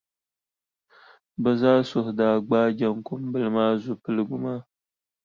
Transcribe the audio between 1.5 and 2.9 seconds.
zaa suhu daa gbaai